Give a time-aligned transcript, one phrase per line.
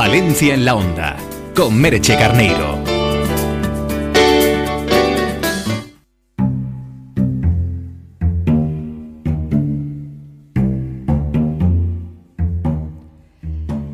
[0.00, 1.14] Valencia en la Onda,
[1.54, 2.78] con Mereche Carneiro.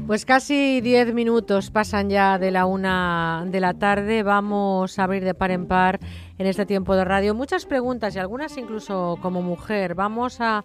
[0.06, 4.22] Pues casi diez minutos pasan ya de la una de la tarde.
[4.22, 5.98] Vamos a abrir de par en par
[6.38, 7.34] en este tiempo de radio.
[7.34, 9.94] Muchas preguntas y algunas incluso como mujer.
[9.94, 10.64] Vamos a,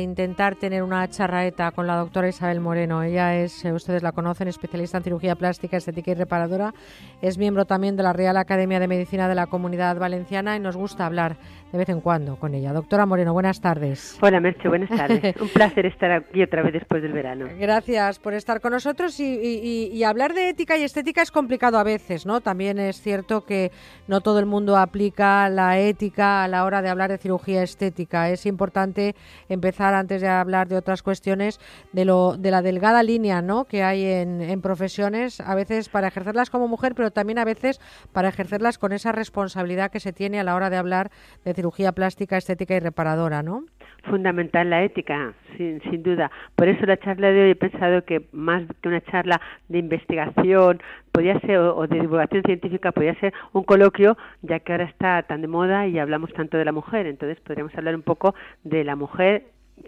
[0.00, 3.02] intentar tener una charraeta con la doctora Isabel Moreno.
[3.02, 6.74] Ella es, eh, ustedes la conocen, especialista en cirugía plástica, estética y reparadora.
[7.22, 10.76] Es miembro también de la Real Academia de Medicina de la Comunidad Valenciana y nos
[10.76, 11.36] gusta hablar
[11.70, 12.72] de vez en cuando con ella.
[12.72, 14.18] Doctora Moreno, buenas tardes.
[14.20, 15.36] Hola Merche, buenas tardes.
[15.40, 17.46] Un placer estar aquí otra vez después del verano.
[17.58, 21.84] Gracias por estar con nosotros y, y hablar de ética y estética es complicado a
[21.84, 22.40] veces, ¿no?
[22.40, 23.70] También es cierto que
[24.08, 28.30] no todo el mundo aplica la ética a la hora de hablar de cirugía estética.
[28.30, 29.14] Es importante
[29.48, 31.60] empezar antes de hablar de otras cuestiones
[31.92, 33.64] de lo de la delgada línea, ¿no?
[33.64, 37.80] que hay en, en profesiones a veces para ejercerlas como mujer, pero también a veces
[38.12, 41.10] para ejercerlas con esa responsabilidad que se tiene a la hora de hablar
[41.44, 43.64] de cirugía plástica, estética y reparadora, ¿no?
[44.04, 46.30] Fundamental la ética, sin, sin duda.
[46.54, 50.80] Por eso la charla de hoy he pensado que más que una charla de investigación,
[51.12, 55.42] podría ser, o, de divulgación científica, podría ser un coloquio, ya que ahora está tan
[55.42, 57.06] de moda y hablamos tanto de la mujer.
[57.06, 59.44] Entonces podríamos hablar un poco de la mujer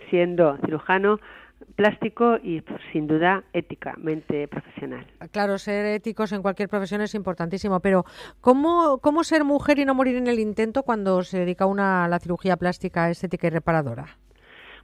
[0.08, 1.18] siendo cirujano,
[1.76, 5.06] plástico y sin duda éticamente profesional.
[5.32, 8.04] Claro, ser éticos en cualquier profesión es importantísimo, pero
[8.40, 12.08] ¿cómo, cómo ser mujer y no morir en el intento cuando se dedica una a
[12.08, 14.18] la cirugía plástica, estética y reparadora?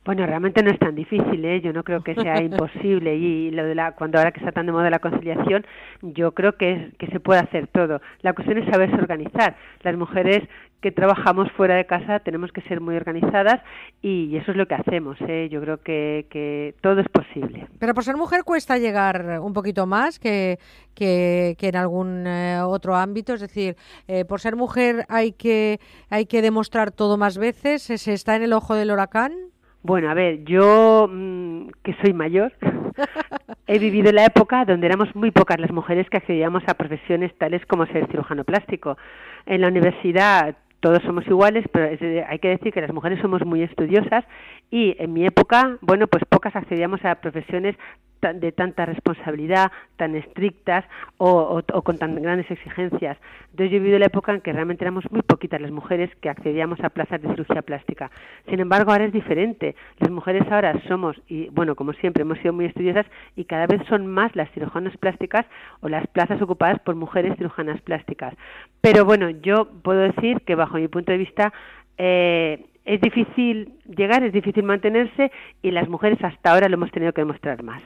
[0.07, 1.61] Bueno, realmente no es tan difícil, ¿eh?
[1.61, 4.67] yo no creo que sea imposible y lo de la, cuando ahora que está tan
[4.67, 5.67] de moda la conciliación,
[6.01, 8.01] yo creo que, es, que se puede hacer todo.
[8.23, 9.57] La cuestión es saberse organizar.
[9.83, 10.45] Las mujeres
[10.81, 13.61] que trabajamos fuera de casa tenemos que ser muy organizadas
[14.01, 15.19] y eso es lo que hacemos.
[15.23, 15.49] ¿eh?
[15.51, 17.67] Yo creo que, que todo es posible.
[17.81, 20.61] Pero por ser mujer cuesta llegar un poquito más que,
[20.95, 23.35] que, en algún eh, otro ámbito.
[23.35, 23.75] Es decir,
[24.07, 27.83] eh, por ser mujer hay que, hay que demostrar todo más veces.
[27.83, 29.33] ¿Se está en el ojo del huracán?
[29.87, 32.53] Bueno, a ver, yo mm, que soy mayor,
[33.69, 37.65] he vivido la época donde éramos muy pocas las mujeres que accedíamos a profesiones tales
[37.67, 38.99] como ser cirujano plástico.
[39.47, 41.87] En la universidad todos somos iguales, pero
[42.29, 44.25] hay que decir que las mujeres somos muy estudiosas
[44.73, 47.77] y en mi época, bueno, pues pocas accedíamos a profesiones
[48.21, 50.85] de tanta responsabilidad, tan estrictas
[51.19, 53.19] o, con tan grandes exigencias.
[53.51, 56.29] Entonces yo he vivido la época en que realmente éramos muy poquitas las mujeres que
[56.29, 58.11] accedíamos a plazas de cirugía plástica.
[58.49, 59.75] Sin embargo, ahora es diferente.
[59.99, 63.07] Las mujeres ahora somos, y bueno, como siempre, hemos sido muy estudiosas
[63.37, 65.47] y cada vez son más las cirujanas plásticas
[65.81, 68.35] o las plazas ocupadas por mujeres cirujanas plásticas.
[68.81, 71.53] Pero bueno, yo puedo decir que bajo mi punto de vista,
[71.99, 75.31] eh, es difícil llegar, es difícil mantenerse
[75.61, 77.83] y las mujeres hasta ahora lo hemos tenido que demostrar más.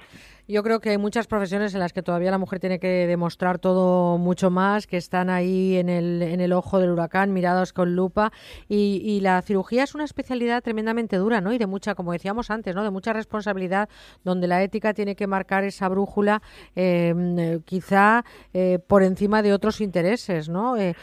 [0.47, 3.61] Yo creo que hay muchas profesiones en las que todavía la mujer tiene que demostrar
[3.61, 7.95] todo mucho más, que están ahí en el, en el ojo del huracán, mirados con
[7.95, 8.33] lupa.
[8.69, 11.53] Y, la cirugía es una especialidad tremendamente dura, ¿no?
[11.53, 12.83] Y de mucha, como decíamos antes, ¿no?
[12.83, 13.89] De mucha responsabilidad,
[14.25, 16.43] donde la ética tiene que marcar esa brújula,
[16.75, 20.77] eh, quizá eh, por encima de otros intereses, ¿no?
[20.77, 20.97] Eh,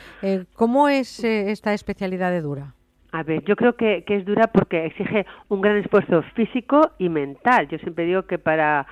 [0.55, 2.76] ¿Cómo es esta especialidad de dura?
[3.17, 7.09] A ver, yo creo que, que, es dura porque exige un gran esfuerzo físico y
[7.09, 7.67] mental.
[7.67, 8.85] Yo siempre digo que para,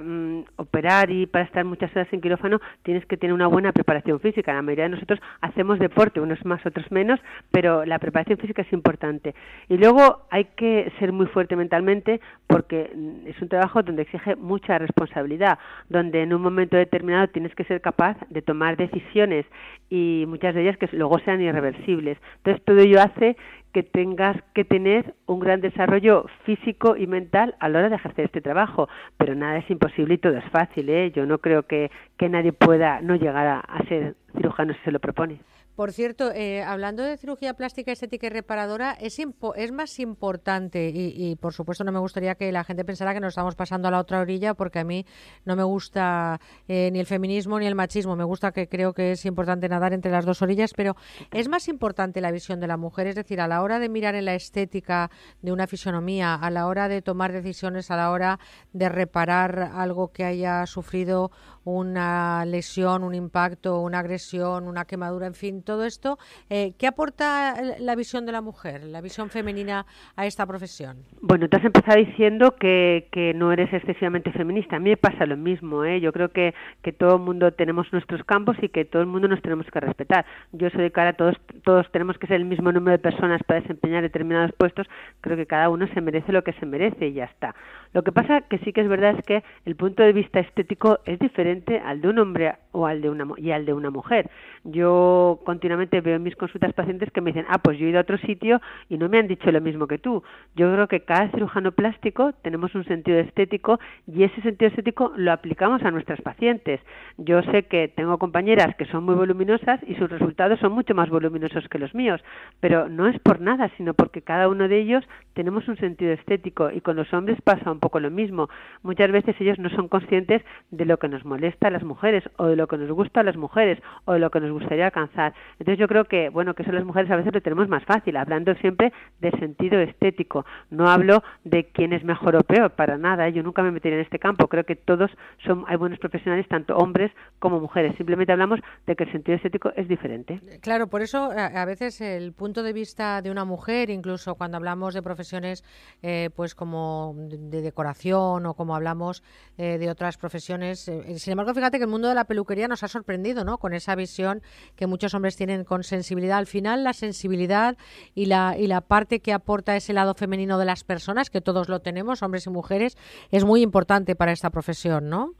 [0.00, 4.20] mm, operar y para estar muchas horas en quirófano tienes que tener una buena preparación
[4.20, 4.52] física.
[4.52, 7.18] La mayoría de nosotros hacemos deporte, unos más, otros menos,
[7.50, 9.34] pero la preparación física es importante.
[9.68, 14.36] Y luego hay que ser muy fuerte mentalmente porque mm, es un trabajo donde exige
[14.36, 19.44] mucha responsabilidad, donde en un momento determinado tienes que ser capaz de tomar decisiones
[19.88, 22.16] y muchas de ellas que luego sean irreversibles.
[22.36, 23.36] Entonces todo ello hace
[23.72, 28.24] que tengas que tener un gran desarrollo físico y mental a la hora de ejercer
[28.26, 28.88] este trabajo.
[29.16, 30.88] Pero nada es imposible y todo es fácil.
[30.88, 31.12] ¿eh?
[31.12, 34.92] Yo no creo que, que nadie pueda no llegar a, a ser cirujano si se
[34.92, 35.40] lo propone.
[35.80, 39.18] Por cierto, eh, hablando de cirugía plástica, estética y reparadora, es,
[39.56, 43.30] es más importante, y, por supuesto no me gustaría que la gente pensara que nos
[43.30, 45.06] estamos pasando a la otra orilla, porque a mí
[45.46, 46.38] no me gusta
[46.68, 49.94] eh, ni el feminismo ni el machismo, me gusta que creo que es importante nadar
[49.94, 50.96] entre las dos orillas, pero
[51.32, 54.14] es más importante la visión de la mujer, es decir, a la hora de mirar
[54.14, 55.10] en la estética
[55.40, 58.38] de una fisonomía, a la hora de tomar decisiones, a la hora
[58.74, 61.30] de reparar algo que haya sufrido
[61.64, 66.18] una lesión, un impacto, una agresión, una quemadura, en fin, todo esto.
[66.48, 69.86] Eh, ¿Qué aporta la visión de la mujer, la visión femenina
[70.16, 70.98] a esta profesión?
[71.20, 74.76] Bueno, tú has empezado diciendo que, que no eres excesivamente feminista.
[74.76, 75.84] A mí me pasa lo mismo.
[75.84, 76.00] ¿eh?
[76.00, 79.28] Yo creo que, que todo el mundo tenemos nuestros campos y que todo el mundo
[79.28, 80.24] nos tenemos que respetar.
[80.52, 83.42] Yo soy de cara a todos, todos tenemos que ser el mismo número de personas
[83.46, 84.86] para desempeñar determinados puestos.
[85.20, 87.54] Creo que cada uno se merece lo que se merece y ya está.
[87.92, 91.00] Lo que pasa que sí que es verdad es que el punto de vista estético
[91.04, 94.30] es diferente al de un hombre o al de una y al de una mujer.
[94.64, 97.98] Yo continuamente veo en mis consultas pacientes que me dicen, ah, pues yo he ido
[97.98, 100.22] a otro sitio y no me han dicho lo mismo que tú.
[100.54, 105.32] Yo creo que cada cirujano plástico tenemos un sentido estético y ese sentido estético lo
[105.32, 106.80] aplicamos a nuestras pacientes.
[107.16, 111.08] Yo sé que tengo compañeras que son muy voluminosas y sus resultados son mucho más
[111.08, 112.20] voluminosos que los míos,
[112.60, 115.04] pero no es por nada, sino porque cada uno de ellos
[115.34, 118.48] tenemos un sentido estético y con los hombres pasa un poco lo mismo.
[118.82, 122.46] Muchas veces ellos no son conscientes de lo que nos molesta a las mujeres o
[122.46, 125.34] de lo que nos gusta a las mujeres o de lo que nos gustaría alcanzar.
[125.58, 128.16] Entonces yo creo que, bueno, que eso las mujeres a veces lo tenemos más fácil,
[128.16, 130.44] hablando siempre de sentido estético.
[130.70, 133.28] No hablo de quién es mejor o peor, para nada.
[133.28, 134.48] Yo nunca me metería en este campo.
[134.48, 135.10] Creo que todos
[135.44, 137.94] son, hay buenos profesionales, tanto hombres como mujeres.
[137.96, 140.40] Simplemente hablamos de que el sentido estético es diferente.
[140.60, 144.94] Claro, por eso a, veces el punto de vista de una mujer, incluso cuando hablamos
[144.94, 145.64] de profesiones
[146.02, 149.22] eh, pues como de decoración o como hablamos
[149.56, 150.88] eh, de otras profesiones.
[150.88, 153.58] Eh, sin embargo, fíjate que el mundo de la peluquería nos ha sorprendido, ¿no?
[153.58, 154.40] Con esa visión
[154.74, 156.38] que muchos hombres tienen con sensibilidad.
[156.38, 157.76] Al final, la sensibilidad
[158.16, 161.68] y la, y la parte que aporta ese lado femenino de las personas, que todos
[161.68, 162.98] lo tenemos, hombres y mujeres,
[163.30, 165.34] es muy importante para esta profesión, ¿no?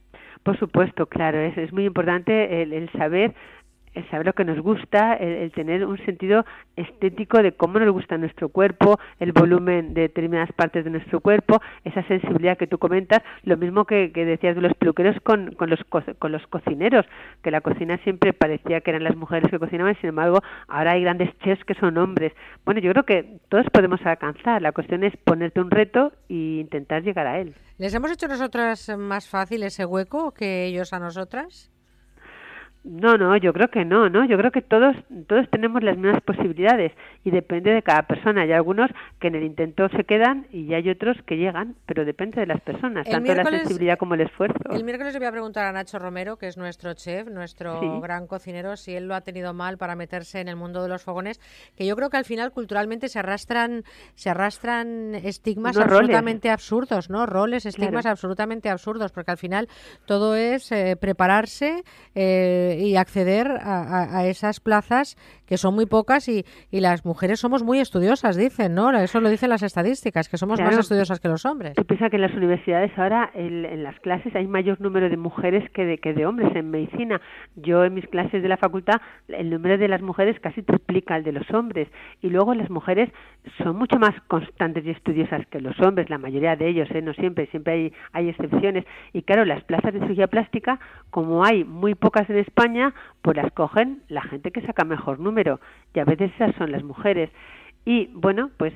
[0.45, 3.35] Por supuesto, claro, es, es muy importante el, el saber
[3.95, 6.45] el saber lo que nos gusta, el, tener un sentido
[6.77, 11.61] estético de cómo nos gusta nuestro cuerpo, el volumen de determinadas partes de nuestro cuerpo,
[11.85, 15.81] esa sensibilidad que tú comentas, lo mismo que, decías de los peluqueros con, con, los,
[16.19, 17.07] con los cocineros,
[17.43, 21.03] que la cocina siempre parecía que eran las mujeres que cocinaban, sin embargo, ahora hay
[21.03, 22.33] grandes chefs que son hombres.
[22.65, 27.03] Bueno, yo creo que todos podemos alcanzar, la cuestión es ponerte un reto e intentar
[27.03, 27.55] llegar a él.
[27.79, 31.71] ¿Les hemos hecho nosotras más fácil ese hueco que ellos a nosotras?
[32.83, 34.25] No, no, yo creo que no, ¿no?
[34.25, 34.97] Yo creo que todos
[35.27, 36.93] todos tenemos las mismas posibilidades
[37.25, 38.43] y depende de cada persona.
[38.43, 38.91] Hay algunos
[39.21, 42.61] que en el intento se quedan y hay otros que llegan, pero depende de las
[42.63, 44.59] personas, tanto la sensibilidad como el esfuerzo.
[44.71, 48.27] El miércoles le voy a preguntar a Nacho Romero, que es nuestro chef, nuestro gran
[48.27, 51.39] cocinero, si él lo ha tenido mal para meterse en el mundo de los fogones,
[51.77, 53.85] que yo creo que al final culturalmente se arrastran
[54.15, 57.27] se arrastran estigmas absolutamente absurdos, ¿no?
[57.27, 59.69] Roles, estigmas absolutamente absurdos, porque al final
[60.07, 61.85] todo es eh, prepararse
[62.15, 67.63] eh, y acceder a, esas plazas que son muy pocas y, y, las mujeres somos
[67.63, 68.91] muy estudiosas, dicen, ¿no?
[68.93, 71.75] Eso lo dicen las estadísticas, que somos más estudiosas que los hombres.
[71.75, 75.69] Tú piensas que en las universidades ahora, en, las clases, hay mayor número de mujeres
[75.71, 77.21] que de, que de hombres en medicina.
[77.57, 81.25] Yo en mis clases de la facultad, el número de las mujeres casi triplica el
[81.25, 81.89] de los hombres.
[82.23, 83.11] Y luego las mujeres
[83.59, 87.03] son mucho más constantes y estudiosas que los hombres, la mayoría de ellos, ¿eh?
[87.03, 88.85] no siempre, siempre hay, hay excepciones.
[89.13, 90.79] Y claro, las plazas de cirugía plástica,
[91.11, 92.93] como hay muy pocas en España, España,
[93.23, 95.61] pues las cogen la gente que saca mejor número
[95.95, 97.31] y a veces esas son las mujeres.
[97.87, 98.75] Y bueno, pues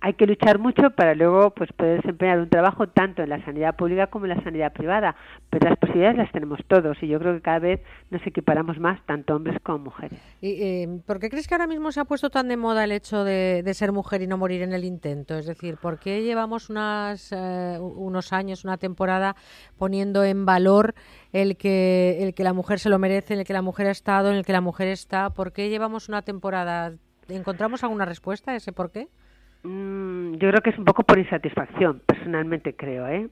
[0.00, 3.76] hay que luchar mucho para luego pues poder desempeñar un trabajo tanto en la sanidad
[3.76, 5.14] pública como en la sanidad privada,
[5.48, 7.80] pero las posibilidades las tenemos todos y yo creo que cada vez
[8.10, 10.20] nos equiparamos más tanto hombres como mujeres.
[10.40, 12.92] ¿Y eh, por qué crees que ahora mismo se ha puesto tan de moda el
[12.92, 15.38] hecho de, ser mujer y no morir en el intento?
[15.38, 19.36] Es decir, ¿por qué llevamos unas, eh, unos años, una temporada
[19.78, 20.94] poniendo en valor
[21.32, 23.92] el que, el que la mujer se lo merece, en el que la mujer ha
[23.92, 25.30] estado, en el que la mujer está?
[25.30, 26.92] ¿Por qué llevamos una temporada?
[27.36, 29.08] ¿Encontramos alguna respuesta a ese por qué?
[29.62, 33.28] Mm, yo creo que es un poco por insatisfacción, personalmente creo, ¿eh?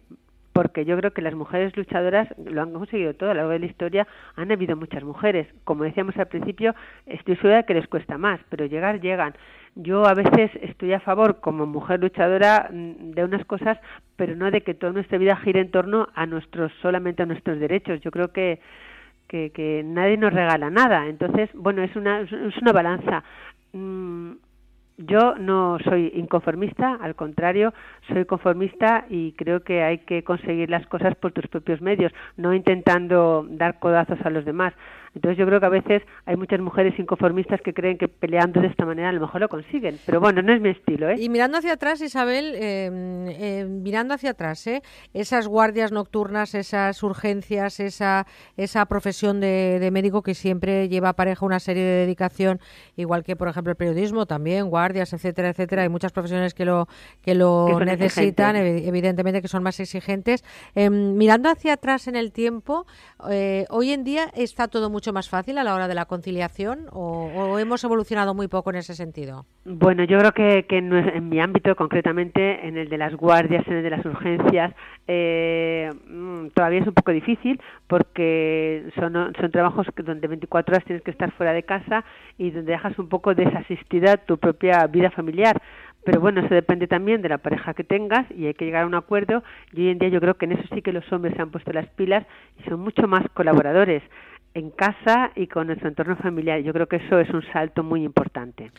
[0.52, 3.30] porque yo creo que las mujeres luchadoras lo han conseguido todo.
[3.30, 5.46] A lo largo de la historia han habido muchas mujeres.
[5.64, 6.74] Como decíamos al principio,
[7.06, 9.34] estoy segura de que les cuesta más, pero llegar, llegan.
[9.76, 13.78] Yo a veces estoy a favor, como mujer luchadora, mm, de unas cosas,
[14.16, 17.58] pero no de que toda nuestra vida gire en torno a nuestros, solamente a nuestros
[17.60, 18.00] derechos.
[18.00, 18.60] Yo creo que,
[19.28, 21.06] que, que nadie nos regala nada.
[21.06, 23.22] Entonces, bueno, es una, es una balanza.
[23.74, 24.38] Mm,
[25.06, 27.72] yo no soy inconformista, al contrario,
[28.08, 32.52] soy conformista y creo que hay que conseguir las cosas por tus propios medios, no
[32.54, 34.74] intentando dar codazos a los demás.
[35.14, 38.68] Entonces yo creo que a veces hay muchas mujeres inconformistas que creen que peleando de
[38.68, 41.08] esta manera a lo mejor lo consiguen, pero bueno, no es mi estilo.
[41.08, 41.16] ¿eh?
[41.18, 44.82] Y mirando hacia atrás, Isabel, em, em, mirando hacia atrás, ¿eh?
[45.12, 48.26] esas guardias nocturnas, esas urgencias, esa,
[48.56, 52.60] esa profesión de, médico que siempre lleva pareja una serie de dedicación,
[52.94, 55.82] igual que por ejemplo el periodismo también, guardia guardias, etcétera, etcétera.
[55.82, 56.88] Hay muchas profesiones que lo
[57.22, 60.42] que lo necesitan, evidentemente que son más exigentes.
[60.74, 62.86] Em, mirando hacia atrás en el tiempo,
[63.30, 66.86] eh, hoy en día está todo mucho más fácil a la hora de la conciliación
[66.90, 69.44] o, hemos evolucionado muy poco en ese sentido.
[69.64, 73.82] Bueno, yo creo que, en, mi ámbito, concretamente en el de las guardias, en el
[73.82, 74.72] de las urgencias,
[75.06, 81.02] eh, mm, todavía es un poco difícil porque son, son trabajos donde 24 horas tienes
[81.02, 82.04] que estar fuera de casa
[82.38, 85.60] y donde dejas un poco desasistida tu propia vida familiar.
[86.04, 88.86] Pero bueno, eso depende también de la pareja que tengas y hay que llegar a
[88.86, 89.42] un acuerdo.
[89.72, 91.50] Y hoy en día yo creo que en eso sí que los hombres se han
[91.50, 92.26] puesto las pilas
[92.58, 94.02] y son mucho más colaboradores
[94.54, 96.60] en casa y con nuestro entorno familiar.
[96.60, 98.70] Yo creo que eso es un salto muy importante.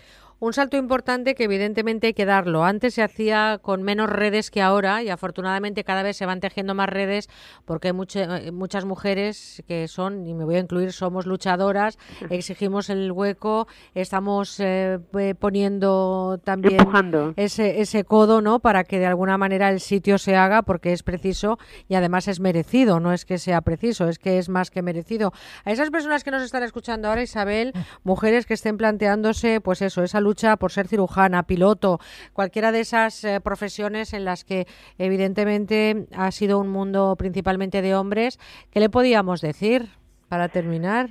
[0.43, 2.65] Un salto importante que evidentemente hay que darlo.
[2.65, 6.73] Antes se hacía con menos redes que ahora y afortunadamente cada vez se van tejiendo
[6.73, 7.29] más redes
[7.63, 11.99] porque hay eh, muchas mujeres que son, y me voy a incluir, somos luchadoras,
[12.31, 16.87] exigimos el hueco, estamos eh, eh, poniendo también
[17.35, 18.61] ese, ese codo ¿no?
[18.61, 22.39] para que de alguna manera el sitio se haga porque es preciso y además es
[22.39, 25.33] merecido, no es que sea preciso, es que es más que merecido.
[25.65, 30.01] A esas personas que nos están escuchando ahora, Isabel, mujeres que estén planteándose pues eso,
[30.01, 31.99] esa lucha lucha por ser cirujana, piloto,
[32.31, 34.65] cualquiera de esas eh, profesiones en las que
[34.97, 38.39] evidentemente ha sido un mundo principalmente de hombres.
[38.71, 39.89] ¿Qué le podíamos decir
[40.29, 41.09] para terminar?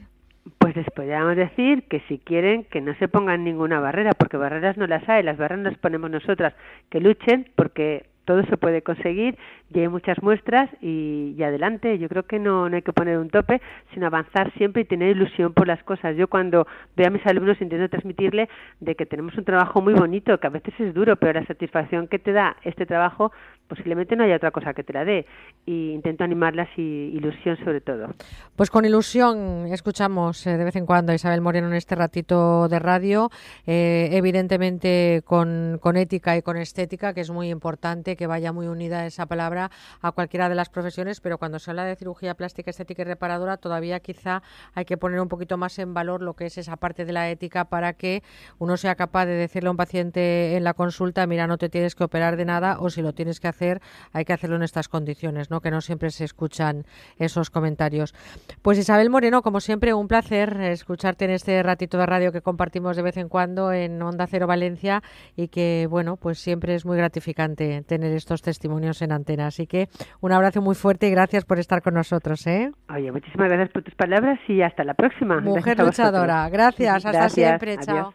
[0.56, 4.78] Pues les podríamos decir que si quieren que no se pongan ninguna barrera, porque barreras
[4.78, 6.54] no las hay, las barreras las ponemos nosotras,
[6.88, 9.36] que luchen porque todo se puede conseguir
[9.74, 11.98] y hay muchas muestras y, adelante.
[11.98, 13.60] Yo creo que no, hay que poner un tope,
[13.92, 16.16] sino avanzar siempre y tener ilusión por las cosas.
[16.16, 16.64] Yo cuando
[16.96, 20.50] veo a mis alumnos intento transmitirle de que tenemos un trabajo muy bonito, que a
[20.50, 23.32] veces es duro, pero la satisfacción que te da este trabajo
[23.66, 25.26] posiblemente no haya otra cosa que te la dé.
[25.66, 28.14] Y intento animarlas y ilusión sobre todo.
[28.54, 32.68] Pues con ilusión escuchamos eh, de vez en cuando a Isabel Moreno en este ratito
[32.68, 33.30] de radio,
[33.66, 39.06] eh, evidentemente con ética y con estética, que es muy importante que vaya muy unida
[39.06, 39.70] esa palabra
[40.02, 43.56] a cualquiera de las profesiones, pero cuando se habla de cirugía plástica, estética y reparadora,
[43.56, 44.42] todavía quizá
[44.74, 47.30] hay que poner un poquito más en valor lo que es esa parte de la
[47.30, 48.22] ética para que
[48.58, 51.94] uno sea capaz de decirle a un paciente en la consulta, mira, no te tienes
[51.94, 53.80] que operar de nada o si lo tienes que hacer,
[54.12, 55.62] hay que hacerlo en estas condiciones, ¿no?
[55.62, 56.84] que no siempre se escuchan
[57.16, 58.14] esos comentarios.
[58.60, 62.96] Pues Isabel Moreno, como siempre, un placer escucharte en este ratito de radio que compartimos
[62.96, 65.02] de vez en cuando en Onda Cero Valencia
[65.36, 69.46] y que, bueno, pues siempre es muy gratificante tener estos testimonios en antena.
[69.46, 69.88] Así que
[70.20, 72.46] un abrazo muy fuerte y gracias por estar con nosotros.
[72.46, 72.70] ¿eh?
[72.94, 75.40] Oye, muchísimas gracias por tus palabras y hasta la próxima.
[75.40, 76.48] Mujer luchadora.
[76.48, 77.78] Gracias, hasta siempre.
[77.78, 78.14] Chao.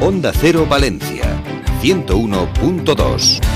[0.00, 1.24] Onda Cero Valencia,
[1.80, 3.51] 101.2.